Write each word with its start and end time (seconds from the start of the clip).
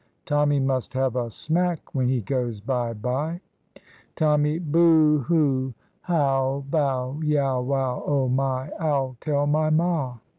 Tommy 0.25 0.59
must 0.59 0.95
have 0.95 1.15
a 1.15 1.29
smack 1.29 1.93
when 1.93 2.07
he 2.07 2.21
goes 2.21 2.59
bye 2.59 2.91
bye.' 2.91 3.39
Tommy. 4.15 4.59
`Booh, 4.59 5.25
hoo, 5.25 5.75
how 6.01 6.63
bow, 6.71 7.19
yow, 7.21 7.61
wow, 7.61 8.01
oh 8.07 8.27
my! 8.27 8.71
I'll 8.79 9.15
tell 9.19 9.45
my 9.45 9.69
ma!'" 9.69 10.17